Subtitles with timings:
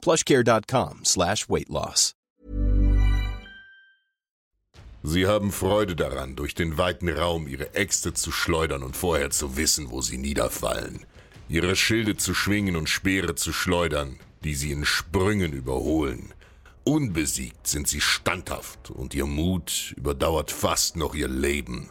[0.00, 2.14] plushcare.com slash weight loss.
[5.02, 9.56] Sie haben Freude daran, durch den weiten Raum ihre Äxte zu schleudern und vorher zu
[9.56, 11.06] wissen, wo sie niederfallen.
[11.48, 16.34] Ihre Schilde zu schwingen und Speere zu schleudern, die sie in Sprüngen überholen.
[16.84, 21.90] Unbesiegt sind sie standhaft und ihr Mut überdauert fast noch ihr Leben.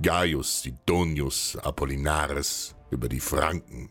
[0.00, 3.90] Gaius, Sidonius, Apollinaris über die Franken.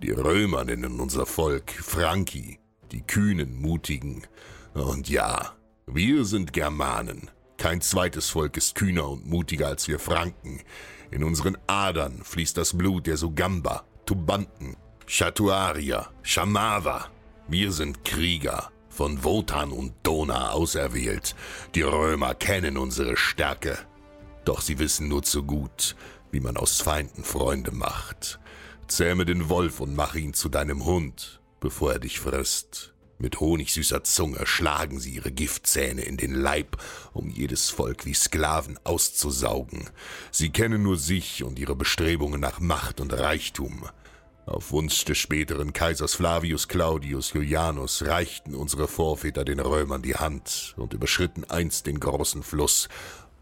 [0.00, 2.60] Die Römer nennen unser Volk Franki,
[2.92, 4.22] die kühnen, mutigen.
[4.72, 7.32] Und ja, wir sind Germanen.
[7.56, 10.60] Kein zweites Volk ist kühner und mutiger als wir Franken.
[11.10, 17.08] In unseren Adern fließt das Blut der Sugamba, Tubanten, Chatuarier, Chamawa.
[17.48, 21.34] Wir sind Krieger, von Wotan und Dona auserwählt.
[21.74, 23.76] Die Römer kennen unsere Stärke.
[24.44, 25.96] Doch sie wissen nur zu gut,
[26.30, 28.38] wie man aus Feinden Freunde macht.
[28.88, 32.94] Zähme den Wolf und mach ihn zu deinem Hund, bevor er dich frisst.
[33.20, 36.76] Mit honigsüßer Zunge schlagen sie ihre Giftzähne in den Leib,
[37.12, 39.90] um jedes Volk wie Sklaven auszusaugen.
[40.30, 43.88] Sie kennen nur sich und ihre Bestrebungen nach Macht und Reichtum.
[44.46, 50.74] Auf Wunsch des späteren Kaisers Flavius Claudius Julianus reichten unsere Vorväter den Römern die Hand
[50.78, 52.88] und überschritten einst den großen Fluss,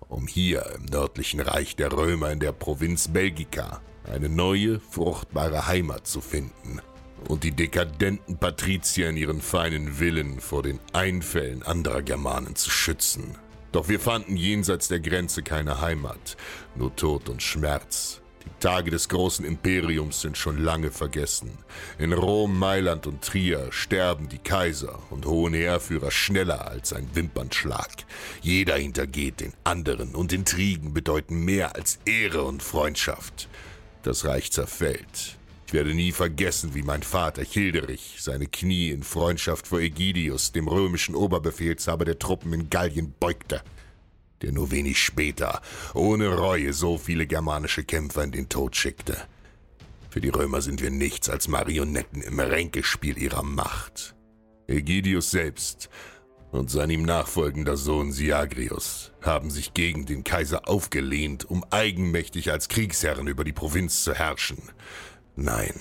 [0.08, 6.06] um hier im nördlichen Reich der Römer in der Provinz Belgica eine neue, fruchtbare Heimat
[6.06, 6.80] zu finden
[7.28, 13.36] und die dekadenten Patrizier in ihren feinen Villen vor den Einfällen anderer Germanen zu schützen.
[13.72, 16.36] Doch wir fanden jenseits der Grenze keine Heimat,
[16.76, 18.20] nur Tod und Schmerz.
[18.46, 21.58] Die Tage des großen Imperiums sind schon lange vergessen.
[21.98, 28.04] In Rom, Mailand und Trier sterben die Kaiser und hohen Heerführer schneller als ein Wimpernschlag.
[28.40, 33.48] Jeder hintergeht den anderen und Intrigen bedeuten mehr als Ehre und Freundschaft.
[34.02, 35.36] Das Reich zerfällt.
[35.66, 40.68] Ich werde nie vergessen, wie mein Vater Childerich seine Knie in Freundschaft vor Ägidius, dem
[40.68, 43.62] römischen Oberbefehlshaber der Truppen in Gallien, beugte,
[44.42, 45.60] der nur wenig später
[45.94, 49.16] ohne Reue so viele germanische Kämpfer in den Tod schickte.
[50.10, 54.14] Für die Römer sind wir nichts als Marionetten im Ränkespiel ihrer Macht.
[54.66, 55.90] Ägidius selbst
[56.52, 62.68] und sein ihm nachfolgender Sohn Siagrius haben sich gegen den Kaiser aufgelehnt, um eigenmächtig als
[62.68, 64.62] Kriegsherren über die Provinz zu herrschen.
[65.34, 65.74] Nein,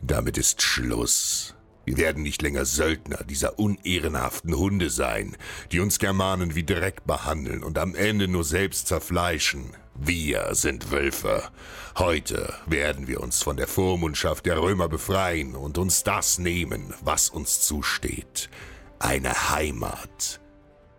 [0.00, 1.54] damit ist Schluss.
[1.88, 5.38] Wir werden nicht länger Söldner dieser unehrenhaften Hunde sein,
[5.72, 9.74] die uns Germanen wie Dreck behandeln und am Ende nur selbst zerfleischen.
[9.94, 11.44] Wir sind Wölfe.
[11.96, 17.30] Heute werden wir uns von der Vormundschaft der Römer befreien und uns das nehmen, was
[17.30, 18.50] uns zusteht.
[18.98, 20.40] Eine Heimat.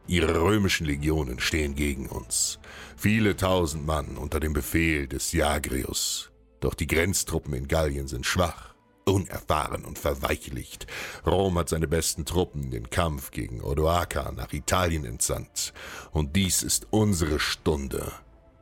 [0.08, 2.58] Ihre römischen Legionen stehen gegen uns.
[2.98, 6.32] Viele tausend Mann unter dem Befehl des Jagrius.
[6.62, 8.69] Doch die Grenztruppen in Gallien sind schwach,
[9.06, 10.88] unerfahren und verweichlicht.
[11.26, 15.74] Rom hat seine besten Truppen den Kampf gegen Odoaker nach Italien entsandt.
[16.12, 18.12] Und dies ist unsere Stunde.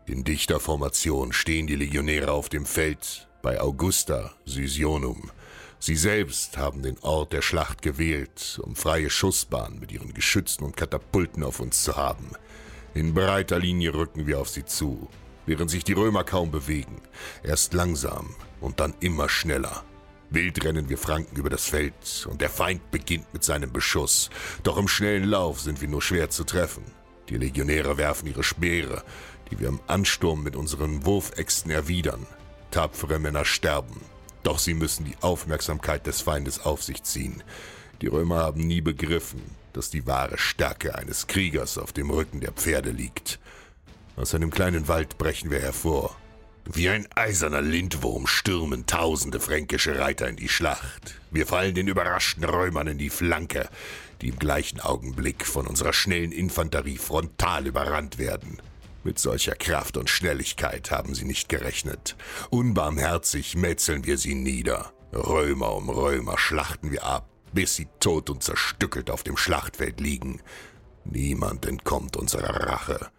[0.06, 5.32] In dichter Formation stehen die Legionäre auf dem Feld bei Augusta Sysionum.
[5.80, 10.76] Sie selbst haben den Ort der Schlacht gewählt, um freie Schussbahn mit ihren Geschützen und
[10.76, 12.32] Katapulten auf uns zu haben.
[12.94, 15.08] In breiter Linie rücken wir auf sie zu,
[15.46, 17.02] während sich die Römer kaum bewegen,
[17.44, 19.84] erst langsam und dann immer schneller.
[20.30, 24.30] Wild rennen wir Franken über das Feld und der Feind beginnt mit seinem Beschuss.
[24.64, 26.84] Doch im schnellen Lauf sind wir nur schwer zu treffen.
[27.30, 29.04] Die Legionäre werfen ihre Speere,
[29.50, 32.26] die wir im Ansturm mit unseren Wurfäxten erwidern.
[32.72, 34.02] Tapfere Männer sterben,
[34.44, 37.44] doch sie müssen die Aufmerksamkeit des Feindes auf sich ziehen.
[38.02, 39.42] Die Römer haben nie begriffen,
[39.74, 43.40] dass die wahre Stärke eines Kriegers auf dem Rücken der Pferde liegt.
[44.18, 46.16] Aus einem kleinen Wald brechen wir hervor.
[46.74, 51.16] Wie ein eiserner Lindwurm stürmen tausende fränkische Reiter in die Schlacht.
[51.32, 53.70] Wir fallen den überraschten Römern in die Flanke,
[54.22, 58.62] die im gleichen Augenblick von unserer schnellen Infanterie frontal überrannt werden.
[59.06, 62.18] Mit solcher Kraft und Schnelligkeit haben sie nicht gerechnet.
[62.50, 64.92] Unbarmherzig metzeln wir sie nieder.
[65.14, 70.42] Römer um Römer schlachten wir ab, bis sie tot und zerstückelt auf dem Schlachtfeld liegen.
[71.06, 73.10] Niemand entkommt unserer Rache.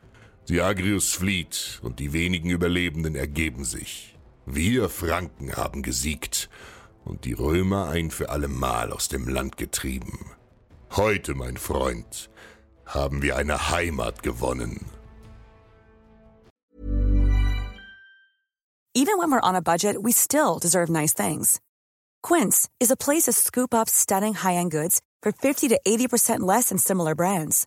[0.49, 4.17] Siagrius flieht und die wenigen Überlebenden ergeben sich.
[4.47, 6.49] Wir Franken haben gesiegt
[7.05, 10.31] und die Römer ein für allemal aus dem Land getrieben.
[10.97, 12.31] Heute, mein Freund,
[12.87, 14.87] haben wir eine Heimat gewonnen.
[18.95, 21.61] Even when we're on a budget, we still deserve nice things.
[22.23, 26.71] Quince is a place to scoop up stunning high-end goods for 50 to 80% less
[26.71, 27.67] than similar brands.